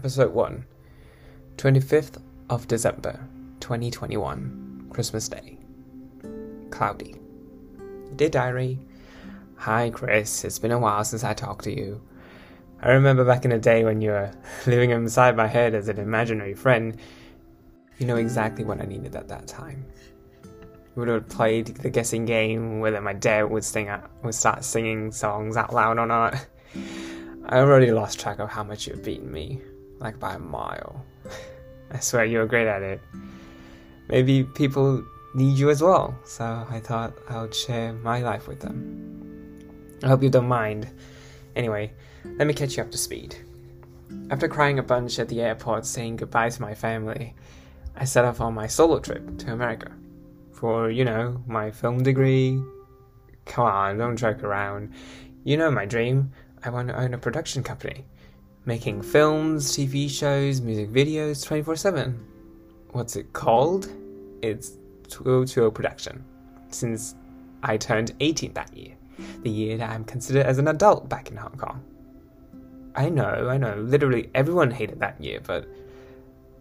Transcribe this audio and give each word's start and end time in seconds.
Episode 0.00 0.32
1 0.32 0.64
25th 1.58 2.22
of 2.48 2.66
December 2.66 3.20
2021, 3.60 4.86
Christmas 4.88 5.28
Day. 5.28 5.58
Cloudy. 6.70 7.16
Dear 8.16 8.30
Diary, 8.30 8.78
Hi 9.56 9.90
Chris, 9.90 10.42
it's 10.42 10.58
been 10.58 10.70
a 10.70 10.78
while 10.78 11.04
since 11.04 11.22
I 11.22 11.34
talked 11.34 11.64
to 11.64 11.76
you. 11.76 12.00
I 12.80 12.92
remember 12.92 13.26
back 13.26 13.44
in 13.44 13.50
the 13.50 13.58
day 13.58 13.84
when 13.84 14.00
you 14.00 14.12
were 14.12 14.32
living 14.66 14.88
inside 14.88 15.36
my 15.36 15.46
head 15.46 15.74
as 15.74 15.90
an 15.90 15.98
imaginary 15.98 16.54
friend. 16.54 16.96
You 17.98 18.06
know 18.06 18.16
exactly 18.16 18.64
what 18.64 18.80
I 18.80 18.86
needed 18.86 19.14
at 19.14 19.28
that 19.28 19.46
time. 19.48 19.84
We 20.94 21.00
would 21.00 21.08
have 21.08 21.28
played 21.28 21.66
the 21.66 21.90
guessing 21.90 22.24
game 22.24 22.80
whether 22.80 23.02
my 23.02 23.12
dad 23.12 23.50
would 23.50 23.64
sing 23.64 23.90
would 24.22 24.34
start 24.34 24.64
singing 24.64 25.12
songs 25.12 25.58
out 25.58 25.74
loud 25.74 25.98
or 25.98 26.06
not. 26.06 26.46
I 27.50 27.58
already 27.58 27.90
lost 27.90 28.18
track 28.18 28.38
of 28.38 28.48
how 28.48 28.62
much 28.62 28.86
you've 28.86 29.04
beaten 29.04 29.30
me, 29.30 29.60
like 30.00 30.18
by 30.18 30.34
a 30.34 30.38
mile. 30.38 31.04
I 31.92 32.00
swear 32.00 32.24
you 32.24 32.38
were 32.38 32.46
great 32.46 32.66
at 32.66 32.82
it. 32.82 33.00
Maybe 34.08 34.42
people 34.42 35.04
need 35.34 35.56
you 35.58 35.70
as 35.70 35.82
well, 35.82 36.18
so 36.24 36.66
I 36.68 36.80
thought 36.80 37.12
I 37.28 37.40
would 37.40 37.54
share 37.54 37.92
my 37.92 38.20
life 38.20 38.48
with 38.48 38.60
them. 38.60 39.98
I 40.02 40.08
hope 40.08 40.22
you 40.22 40.30
don't 40.30 40.48
mind. 40.48 40.88
Anyway, 41.54 41.92
let 42.24 42.46
me 42.46 42.54
catch 42.54 42.76
you 42.76 42.82
up 42.82 42.90
to 42.90 42.98
speed. 42.98 43.36
After 44.30 44.48
crying 44.48 44.78
a 44.78 44.82
bunch 44.82 45.18
at 45.18 45.28
the 45.28 45.40
airport 45.40 45.86
saying 45.86 46.16
goodbye 46.16 46.50
to 46.50 46.62
my 46.62 46.74
family, 46.74 47.34
I 47.96 48.04
set 48.04 48.24
off 48.24 48.40
on 48.40 48.54
my 48.54 48.66
solo 48.66 48.98
trip 48.98 49.38
to 49.38 49.52
America. 49.52 49.92
For, 50.52 50.90
you 50.90 51.04
know, 51.04 51.42
my 51.46 51.70
film 51.70 52.02
degree. 52.02 52.60
Come 53.46 53.64
on, 53.64 53.98
don't 53.98 54.16
joke 54.16 54.42
around. 54.42 54.92
You 55.44 55.56
know 55.56 55.70
my 55.70 55.86
dream. 55.86 56.32
I 56.62 56.70
want 56.70 56.88
to 56.88 57.00
own 57.00 57.14
a 57.14 57.18
production 57.18 57.62
company. 57.62 58.04
Making 58.66 59.00
films, 59.00 59.72
TV 59.72 60.08
shows, 60.10 60.60
music 60.60 60.90
videos 60.90 61.42
24 61.44 61.76
7. 61.76 62.26
What's 62.90 63.16
it 63.16 63.32
called? 63.32 63.88
It's 64.42 64.72
2020 65.08 65.70
Production. 65.70 66.22
Since 66.68 67.14
I 67.62 67.78
turned 67.78 68.14
18 68.20 68.52
that 68.52 68.76
year, 68.76 68.94
the 69.42 69.50
year 69.50 69.78
that 69.78 69.88
I'm 69.88 70.04
considered 70.04 70.44
as 70.44 70.58
an 70.58 70.68
adult 70.68 71.08
back 71.08 71.30
in 71.30 71.38
Hong 71.38 71.56
Kong. 71.56 71.82
I 72.94 73.08
know, 73.08 73.48
I 73.48 73.56
know, 73.56 73.76
literally 73.76 74.30
everyone 74.34 74.70
hated 74.70 75.00
that 75.00 75.18
year, 75.22 75.40
but 75.46 75.66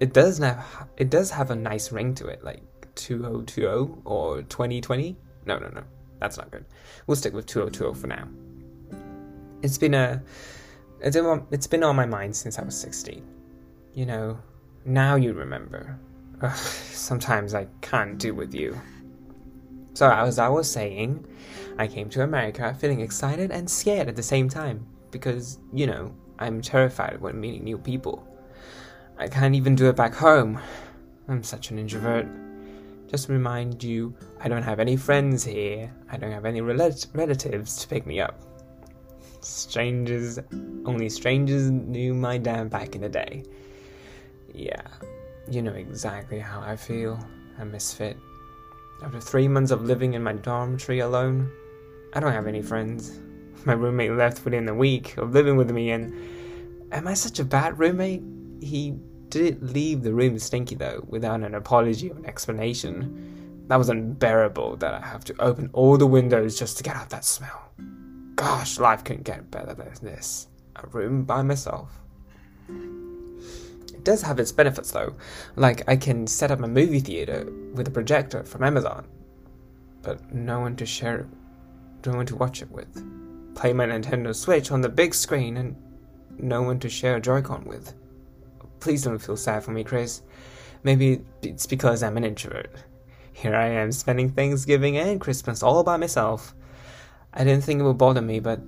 it 0.00 0.12
does 0.12 0.38
have 0.38 0.88
it 0.96 1.10
does 1.10 1.30
have 1.30 1.52
a 1.52 1.56
nice 1.56 1.92
ring 1.92 2.12
to 2.16 2.26
it, 2.26 2.42
like 2.42 2.62
2020 2.96 4.02
or 4.04 4.42
2020. 4.42 5.16
No, 5.46 5.58
no, 5.58 5.68
no, 5.68 5.84
that's 6.18 6.38
not 6.38 6.50
good. 6.50 6.64
We'll 7.06 7.16
stick 7.16 7.34
with 7.34 7.46
2020 7.46 8.00
for 8.00 8.06
now. 8.08 8.26
It's 9.62 9.78
been 9.78 9.94
a 9.94 10.22
it's 11.04 11.16
been, 11.16 11.46
it's 11.50 11.66
been 11.66 11.84
on 11.84 11.96
my 11.96 12.06
mind 12.06 12.34
since 12.34 12.58
I 12.58 12.62
was 12.62 12.76
16. 12.80 13.22
You 13.92 14.06
know, 14.06 14.38
now 14.86 15.16
you 15.16 15.34
remember. 15.34 16.00
Ugh, 16.40 16.56
sometimes 16.56 17.54
I 17.54 17.66
can't 17.82 18.18
do 18.18 18.34
with 18.34 18.54
you. 18.54 18.80
So 19.92 20.10
as 20.10 20.38
I 20.38 20.48
was 20.48 20.68
saying, 20.68 21.26
I 21.78 21.86
came 21.86 22.08
to 22.10 22.22
America 22.22 22.74
feeling 22.80 23.00
excited 23.00 23.50
and 23.50 23.70
scared 23.70 24.08
at 24.08 24.16
the 24.16 24.22
same 24.22 24.48
time 24.48 24.86
because, 25.10 25.58
you 25.72 25.86
know, 25.86 26.12
I'm 26.38 26.62
terrified 26.62 27.20
when 27.20 27.38
meeting 27.38 27.64
new 27.64 27.78
people. 27.78 28.26
I 29.18 29.28
can't 29.28 29.54
even 29.54 29.74
do 29.74 29.88
it 29.88 29.96
back 29.96 30.14
home. 30.14 30.58
I'm 31.28 31.42
such 31.42 31.70
an 31.70 31.78
introvert. 31.78 32.26
Just 33.08 33.26
to 33.26 33.32
remind 33.32 33.84
you, 33.84 34.16
I 34.40 34.48
don't 34.48 34.62
have 34.62 34.80
any 34.80 34.96
friends 34.96 35.44
here. 35.44 35.92
I 36.10 36.16
don't 36.16 36.32
have 36.32 36.46
any 36.46 36.62
rel- 36.62 36.96
relatives 37.12 37.76
to 37.76 37.88
pick 37.88 38.06
me 38.06 38.20
up. 38.20 38.53
Strangers, 39.44 40.38
only 40.86 41.08
strangers 41.10 41.70
knew 41.70 42.14
my 42.14 42.38
dad 42.38 42.70
back 42.70 42.94
in 42.94 43.02
the 43.02 43.08
day. 43.08 43.44
Yeah, 44.52 44.86
you 45.50 45.60
know 45.60 45.74
exactly 45.74 46.38
how 46.38 46.60
I 46.60 46.76
feel. 46.76 47.18
A 47.58 47.64
misfit. 47.64 48.16
After 49.02 49.20
three 49.20 49.46
months 49.46 49.70
of 49.70 49.82
living 49.82 50.14
in 50.14 50.22
my 50.22 50.32
dormitory 50.32 51.00
alone, 51.00 51.50
I 52.14 52.20
don't 52.20 52.32
have 52.32 52.46
any 52.46 52.62
friends. 52.62 53.20
My 53.64 53.74
roommate 53.74 54.12
left 54.12 54.44
within 54.44 54.68
a 54.68 54.74
week 54.74 55.16
of 55.18 55.32
living 55.32 55.56
with 55.56 55.70
me, 55.70 55.90
and 55.90 56.14
am 56.92 57.06
I 57.06 57.14
such 57.14 57.38
a 57.38 57.44
bad 57.44 57.78
roommate? 57.78 58.22
He 58.60 58.94
did 59.28 59.62
leave 59.62 60.02
the 60.02 60.14
room 60.14 60.38
stinky 60.38 60.74
though, 60.74 61.04
without 61.06 61.42
an 61.42 61.54
apology 61.54 62.10
or 62.10 62.16
an 62.16 62.26
explanation. 62.26 63.66
That 63.68 63.76
was 63.76 63.88
unbearable 63.88 64.76
that 64.76 64.94
I 64.94 65.06
have 65.06 65.24
to 65.24 65.34
open 65.40 65.70
all 65.72 65.96
the 65.96 66.06
windows 66.06 66.58
just 66.58 66.76
to 66.78 66.82
get 66.82 66.96
out 66.96 67.10
that 67.10 67.24
smell. 67.24 67.72
Gosh, 68.34 68.78
life 68.78 69.04
couldn't 69.04 69.24
get 69.24 69.50
better 69.50 69.74
than 69.74 69.92
this. 70.02 70.48
A 70.76 70.86
room 70.88 71.24
by 71.24 71.42
myself. 71.42 72.00
It 72.68 74.04
does 74.04 74.22
have 74.22 74.38
its 74.38 74.52
benefits 74.52 74.90
though, 74.90 75.14
like 75.56 75.88
I 75.88 75.96
can 75.96 76.26
set 76.26 76.50
up 76.50 76.60
a 76.60 76.68
movie 76.68 77.00
theater 77.00 77.48
with 77.74 77.88
a 77.88 77.92
projector 77.92 78.44
from 78.44 78.64
Amazon, 78.64 79.06
but 80.02 80.34
no 80.34 80.60
one 80.60 80.76
to 80.76 80.86
share 80.86 81.20
it, 81.20 81.26
no 82.04 82.16
one 82.16 82.26
to 82.26 82.36
watch 82.36 82.60
it 82.60 82.70
with. 82.70 83.02
Play 83.54 83.72
my 83.72 83.86
Nintendo 83.86 84.34
Switch 84.34 84.72
on 84.72 84.80
the 84.80 84.88
big 84.88 85.14
screen 85.14 85.56
and 85.56 85.76
no 86.38 86.62
one 86.62 86.80
to 86.80 86.88
share 86.88 87.16
a 87.16 87.20
Joy-Con 87.20 87.64
with. 87.64 87.94
Please 88.80 89.04
don't 89.04 89.18
feel 89.18 89.36
sad 89.36 89.62
for 89.62 89.70
me, 89.70 89.84
Chris. 89.84 90.22
Maybe 90.82 91.22
it's 91.42 91.66
because 91.66 92.02
I'm 92.02 92.16
an 92.16 92.24
introvert. 92.24 92.70
Here 93.32 93.54
I 93.54 93.68
am 93.68 93.92
spending 93.92 94.30
Thanksgiving 94.30 94.98
and 94.98 95.20
Christmas 95.20 95.62
all 95.62 95.82
by 95.82 95.96
myself. 95.96 96.54
I 97.36 97.42
didn't 97.42 97.64
think 97.64 97.80
it 97.80 97.82
would 97.82 97.98
bother 97.98 98.22
me, 98.22 98.38
but 98.38 98.60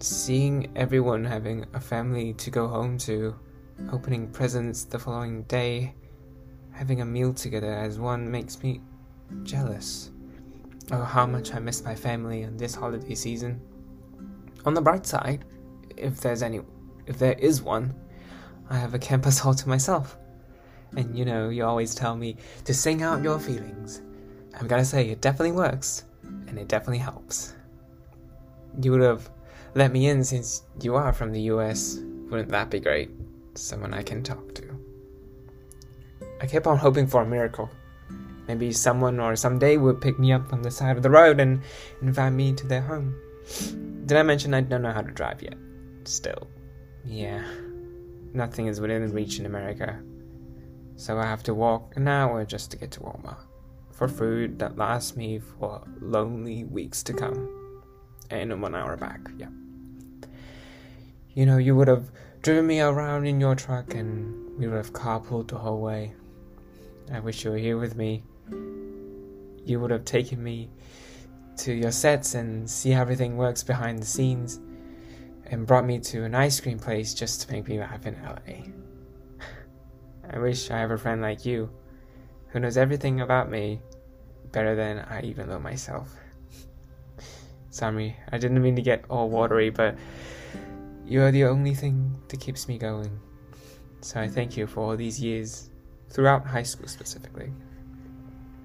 seeing 0.00 0.72
everyone 0.74 1.24
having 1.24 1.64
a 1.74 1.80
family 1.80 2.32
to 2.34 2.50
go 2.50 2.66
home 2.66 2.98
to, 2.98 3.36
opening 3.92 4.26
presents 4.26 4.82
the 4.82 4.98
following 4.98 5.44
day, 5.44 5.94
having 6.72 7.02
a 7.02 7.04
meal 7.04 7.32
together 7.32 7.72
as 7.72 8.00
one 8.00 8.28
makes 8.28 8.64
me 8.64 8.80
jealous. 9.44 10.10
Oh, 10.90 11.04
how 11.04 11.24
much 11.24 11.54
I 11.54 11.60
miss 11.60 11.84
my 11.84 11.94
family 11.94 12.42
in 12.42 12.56
this 12.56 12.74
holiday 12.74 13.14
season. 13.14 13.60
On 14.64 14.74
the 14.74 14.80
bright 14.80 15.06
side, 15.06 15.44
if 15.96 16.20
there's 16.20 16.42
any, 16.42 16.62
if 17.06 17.16
there 17.16 17.34
is 17.34 17.62
one, 17.62 17.94
I 18.68 18.76
have 18.76 18.94
a 18.94 18.98
campus 18.98 19.38
hall 19.38 19.54
to 19.54 19.68
myself. 19.68 20.16
And 20.96 21.16
you 21.16 21.24
know, 21.24 21.48
you 21.48 21.64
always 21.64 21.94
tell 21.94 22.16
me 22.16 22.38
to 22.64 22.74
sing 22.74 23.04
out 23.04 23.22
your 23.22 23.38
feelings. 23.38 24.02
I'm 24.58 24.66
gonna 24.66 24.84
say 24.84 25.10
it 25.10 25.20
definitely 25.20 25.52
works, 25.52 26.06
and 26.48 26.58
it 26.58 26.66
definitely 26.66 26.98
helps 26.98 27.54
you 28.80 28.92
would 28.92 29.02
have 29.02 29.30
let 29.74 29.92
me 29.92 30.08
in 30.08 30.24
since 30.24 30.62
you 30.80 30.96
are 30.96 31.12
from 31.12 31.32
the 31.32 31.42
US. 31.42 32.00
Wouldn't 32.28 32.48
that 32.50 32.70
be 32.70 32.80
great? 32.80 33.10
Someone 33.54 33.94
I 33.94 34.02
can 34.02 34.22
talk 34.22 34.54
to. 34.54 34.64
I 36.40 36.46
kept 36.46 36.66
on 36.66 36.78
hoping 36.78 37.06
for 37.06 37.22
a 37.22 37.26
miracle. 37.26 37.70
Maybe 38.48 38.72
someone 38.72 39.20
or 39.20 39.36
someday 39.36 39.76
would 39.76 40.00
pick 40.00 40.18
me 40.18 40.32
up 40.32 40.52
on 40.52 40.62
the 40.62 40.70
side 40.70 40.96
of 40.96 41.02
the 41.02 41.10
road 41.10 41.38
and 41.38 41.62
invite 42.02 42.32
me 42.32 42.52
to 42.54 42.66
their 42.66 42.80
home. 42.80 43.14
Did 44.06 44.16
I 44.16 44.22
mention 44.22 44.54
I 44.54 44.62
don't 44.62 44.82
know 44.82 44.92
how 44.92 45.02
to 45.02 45.12
drive 45.12 45.42
yet? 45.42 45.54
Still. 46.04 46.48
Yeah. 47.04 47.44
Nothing 48.32 48.66
is 48.66 48.80
within 48.80 49.12
reach 49.12 49.38
in 49.38 49.46
America. 49.46 50.00
So 50.96 51.18
I 51.18 51.26
have 51.26 51.42
to 51.44 51.54
walk 51.54 51.94
an 51.96 52.08
hour 52.08 52.44
just 52.44 52.70
to 52.72 52.76
get 52.76 52.90
to 52.92 53.00
Walmart. 53.00 53.44
For 53.92 54.08
food 54.08 54.58
that 54.58 54.78
lasts 54.78 55.16
me 55.16 55.38
for 55.38 55.82
lonely 56.00 56.64
weeks 56.64 57.02
to 57.04 57.12
come 57.12 57.59
and 58.30 58.62
one 58.62 58.74
hour 58.74 58.96
back. 58.96 59.20
Yeah. 59.36 59.48
You 61.34 61.46
know, 61.46 61.58
you 61.58 61.76
would 61.76 61.88
have 61.88 62.10
driven 62.42 62.66
me 62.66 62.80
around 62.80 63.26
in 63.26 63.40
your 63.40 63.54
truck 63.54 63.94
and 63.94 64.58
we 64.58 64.66
would 64.66 64.76
have 64.76 64.92
carpooled 64.92 65.48
the 65.48 65.58
whole 65.58 65.80
way. 65.80 66.14
I 67.12 67.20
wish 67.20 67.44
you 67.44 67.50
were 67.50 67.56
here 67.56 67.78
with 67.78 67.96
me. 67.96 68.22
You 69.64 69.80
would 69.80 69.90
have 69.90 70.04
taken 70.04 70.42
me 70.42 70.70
to 71.58 71.72
your 71.72 71.92
sets 71.92 72.34
and 72.34 72.68
see 72.68 72.90
how 72.90 73.02
everything 73.02 73.36
works 73.36 73.62
behind 73.62 74.00
the 74.00 74.06
scenes 74.06 74.60
and 75.46 75.66
brought 75.66 75.84
me 75.84 75.98
to 75.98 76.24
an 76.24 76.34
ice 76.34 76.60
cream 76.60 76.78
place 76.78 77.12
just 77.12 77.42
to 77.42 77.52
make 77.52 77.68
me 77.68 77.78
laugh 77.78 78.06
in 78.06 78.16
LA. 78.22 78.64
I 80.30 80.38
wish 80.38 80.70
I 80.70 80.78
have 80.78 80.90
a 80.90 80.98
friend 80.98 81.20
like 81.20 81.44
you 81.44 81.70
who 82.48 82.60
knows 82.60 82.76
everything 82.76 83.20
about 83.20 83.50
me 83.50 83.80
better 84.52 84.74
than 84.74 85.00
I 85.00 85.22
even 85.22 85.48
know 85.48 85.58
myself. 85.58 86.14
Sammy. 87.70 88.16
I 88.30 88.38
didn't 88.38 88.60
mean 88.60 88.76
to 88.76 88.82
get 88.82 89.04
all 89.08 89.30
watery, 89.30 89.70
but 89.70 89.96
you 91.06 91.22
are 91.22 91.30
the 91.30 91.44
only 91.44 91.74
thing 91.74 92.16
that 92.28 92.40
keeps 92.40 92.68
me 92.68 92.78
going. 92.78 93.18
So 94.02 94.20
I 94.20 94.28
thank 94.28 94.56
you 94.56 94.66
for 94.66 94.80
all 94.80 94.96
these 94.96 95.20
years, 95.20 95.70
throughout 96.08 96.46
high 96.46 96.62
school 96.62 96.88
specifically. 96.88 97.52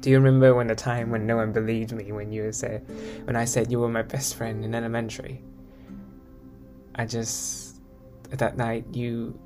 Do 0.00 0.10
you 0.10 0.16
remember 0.16 0.54
when 0.54 0.66
the 0.66 0.74
time 0.74 1.10
when 1.10 1.26
no 1.26 1.36
one 1.36 1.52
believed 1.52 1.92
me 1.92 2.12
when 2.12 2.30
you 2.30 2.52
said 2.52 2.86
when 3.24 3.34
I 3.34 3.44
said 3.44 3.70
you 3.72 3.80
were 3.80 3.88
my 3.88 4.02
best 4.02 4.36
friend 4.36 4.64
in 4.64 4.74
elementary? 4.74 5.42
I 6.94 7.06
just 7.06 7.80
that 8.30 8.56
night 8.56 8.84
you 8.92 9.38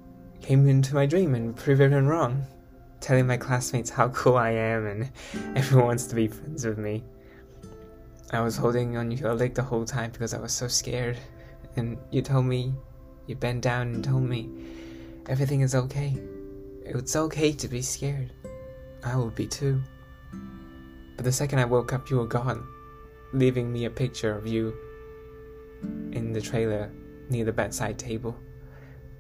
came 0.43 0.69
into 0.69 0.95
my 0.95 1.07
dream 1.07 1.35
and 1.35 1.57
proved 1.57 1.81
everyone 1.81 2.07
wrong, 2.07 2.45
telling 3.01 3.27
my 3.27 3.37
classmates 3.37 3.91
how 3.91 4.09
cool 4.11 4.37
I 4.37 4.51
am 4.51 4.87
and 4.87 5.11
everyone 5.57 5.87
wants 5.87 6.07
to 6.07 6.15
be 6.15 6.29
friends 6.29 6.67
with 6.67 6.79
me. 6.79 7.05
I 8.31 8.41
was 8.41 8.57
holding 8.57 8.97
on 8.97 9.11
your 9.11 9.35
leg 9.35 9.55
the 9.55 9.63
whole 9.63 9.85
time 9.85 10.11
because 10.13 10.35
I 10.35 10.41
was 10.41 10.53
so 10.53 10.69
scared. 10.69 11.19
And 11.77 11.99
you 12.11 12.23
told 12.23 12.47
me, 12.47 12.75
you 13.27 13.35
bent 13.35 13.63
down 13.63 13.95
and 13.95 14.05
told 14.05 14.23
me 14.23 14.49
Everything 15.31 15.61
is 15.61 15.77
okay. 15.77 16.17
It's 16.85 17.15
okay 17.15 17.53
to 17.53 17.69
be 17.69 17.83
scared. 17.83 18.33
I 19.05 19.17
would 19.17 19.37
be 19.37 19.47
too. 19.47 19.81
But 21.15 21.25
the 21.25 21.31
second 21.31 21.61
I 21.61 21.67
woke 21.67 21.93
up, 21.93 22.11
you 22.11 22.17
were 22.17 22.27
gone, 22.27 22.67
leaving 23.33 23.73
me 23.73 23.85
a 23.85 23.91
picture 23.91 24.35
of 24.35 24.47
you 24.47 24.75
in 26.11 26.33
the 26.33 26.41
trailer 26.41 26.91
near 27.29 27.45
the 27.45 27.53
bedside 27.53 27.97
table 27.97 28.37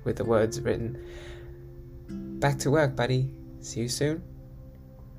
with 0.02 0.16
the 0.16 0.24
words 0.24 0.60
written 0.60 0.98
Back 2.40 2.58
to 2.60 2.72
work, 2.72 2.96
buddy. 2.96 3.30
See 3.60 3.80
you 3.80 3.88
soon. 3.88 4.22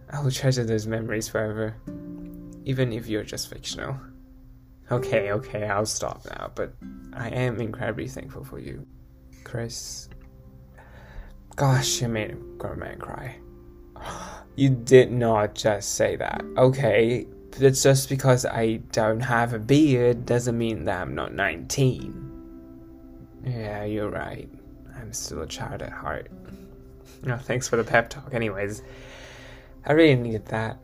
I 0.09 0.21
will 0.21 0.31
treasure 0.31 0.65
those 0.65 0.87
memories 0.87 1.29
forever, 1.29 1.77
even 2.65 2.93
if 2.93 3.07
you're 3.07 3.23
just 3.23 3.49
fictional. 3.49 3.97
Okay, 4.91 5.31
okay, 5.31 5.67
I'll 5.67 5.85
stop 5.85 6.25
now, 6.25 6.51
but 6.53 6.73
I 7.13 7.29
am 7.29 7.61
incredibly 7.61 8.07
thankful 8.07 8.43
for 8.43 8.59
you. 8.59 8.85
Chris. 9.43 10.09
Gosh, 11.55 12.01
you 12.01 12.07
made 12.07 12.31
a 12.31 12.35
grown 12.57 12.79
man 12.79 12.99
cry. 12.99 13.37
You 14.57 14.69
did 14.69 15.13
not 15.13 15.55
just 15.55 15.95
say 15.95 16.17
that. 16.17 16.43
Okay, 16.57 17.25
it's 17.57 17.81
just 17.81 18.09
because 18.09 18.45
I 18.45 18.81
don't 18.91 19.21
have 19.21 19.53
a 19.53 19.59
beard 19.59 20.25
doesn't 20.25 20.57
mean 20.57 20.83
that 20.85 21.01
I'm 21.01 21.15
not 21.15 21.33
19. 21.33 23.41
Yeah, 23.45 23.85
you're 23.85 24.09
right. 24.09 24.49
I'm 24.97 25.13
still 25.13 25.41
a 25.41 25.47
child 25.47 25.81
at 25.81 25.91
heart. 25.91 26.29
Oh, 27.27 27.37
thanks 27.37 27.67
for 27.67 27.75
the 27.75 27.83
pep 27.83 28.09
talk, 28.09 28.33
anyways. 28.33 28.81
I 29.85 29.93
really 29.93 30.15
needed 30.15 30.47
that. 30.47 30.79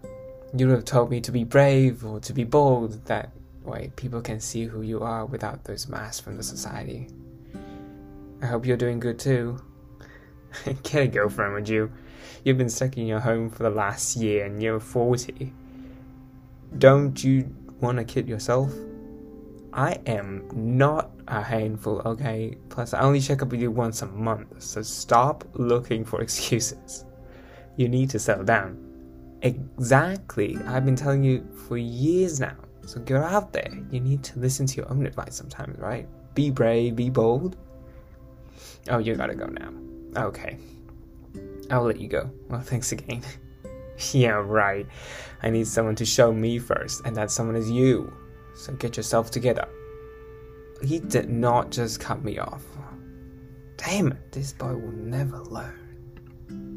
You 0.55 0.67
would 0.67 0.75
have 0.75 0.85
told 0.85 1.09
me 1.09 1.19
to 1.21 1.31
be 1.31 1.43
brave 1.43 2.05
or 2.05 2.19
to 2.21 2.33
be 2.33 2.43
bold. 2.43 3.05
That 3.05 3.31
way, 3.63 3.91
people 3.95 4.21
can 4.21 4.39
see 4.39 4.65
who 4.65 4.81
you 4.81 5.01
are 5.01 5.25
without 5.25 5.65
those 5.65 5.87
masks 5.87 6.19
from 6.19 6.37
the 6.37 6.43
society. 6.43 7.09
I 8.41 8.45
hope 8.45 8.65
you're 8.65 8.77
doing 8.77 8.99
good 8.99 9.19
too. 9.19 9.59
Get 10.83 11.03
a 11.03 11.07
girlfriend, 11.07 11.53
would 11.53 11.69
you? 11.69 11.91
You've 12.43 12.57
been 12.57 12.69
stuck 12.69 12.97
in 12.97 13.07
your 13.07 13.19
home 13.19 13.49
for 13.49 13.63
the 13.63 13.69
last 13.69 14.15
year 14.15 14.45
and 14.45 14.61
you're 14.61 14.79
40. 14.79 15.53
Don't 16.77 17.21
you 17.23 17.53
want 17.81 17.99
a 17.99 18.03
kid 18.03 18.27
yourself? 18.27 18.73
I 19.73 19.99
am 20.05 20.47
not 20.53 21.11
a 21.27 21.41
handful, 21.41 22.01
okay? 22.05 22.57
Plus, 22.69 22.93
I 22.93 23.01
only 23.01 23.19
check 23.19 23.41
up 23.41 23.49
with 23.49 23.61
you 23.61 23.69
once 23.69 24.01
a 24.01 24.07
month, 24.07 24.61
so 24.61 24.81
stop 24.81 25.43
looking 25.53 26.05
for 26.05 26.21
excuses. 26.23 27.05
You 27.75 27.89
need 27.89 28.09
to 28.11 28.19
settle 28.19 28.45
down. 28.45 28.86
Exactly. 29.41 30.57
I've 30.65 30.85
been 30.85 30.95
telling 30.95 31.23
you 31.23 31.47
for 31.67 31.77
years 31.77 32.39
now. 32.39 32.55
So 32.85 32.99
get 33.01 33.21
out 33.21 33.53
there. 33.53 33.69
You 33.91 33.99
need 33.99 34.23
to 34.23 34.39
listen 34.39 34.65
to 34.65 34.77
your 34.77 34.89
own 34.89 35.05
advice 35.05 35.35
sometimes, 35.35 35.77
right? 35.77 36.07
Be 36.33 36.49
brave, 36.49 36.95
be 36.95 37.09
bold. 37.09 37.57
Oh, 38.89 38.99
you 38.99 39.15
gotta 39.15 39.35
go 39.35 39.47
now. 39.47 39.73
Okay. 40.15 40.57
I'll 41.69 41.83
let 41.83 41.99
you 41.99 42.07
go. 42.07 42.31
Well, 42.49 42.61
thanks 42.61 42.91
again. 42.91 43.23
yeah, 44.11 44.41
right. 44.43 44.87
I 45.43 45.49
need 45.49 45.67
someone 45.67 45.95
to 45.95 46.05
show 46.05 46.31
me 46.31 46.59
first, 46.59 47.01
and 47.05 47.15
that 47.15 47.29
someone 47.29 47.55
is 47.55 47.69
you. 47.69 48.13
So 48.55 48.73
get 48.73 48.97
yourself 48.97 49.29
together. 49.31 49.67
He 50.81 50.99
did 50.99 51.29
not 51.29 51.71
just 51.71 51.99
cut 51.99 52.23
me 52.23 52.39
off. 52.39 52.63
Damn 53.75 54.11
it, 54.11 54.31
this 54.31 54.53
boy 54.53 54.73
will 54.73 54.91
never 54.91 55.39
learn. 55.39 56.76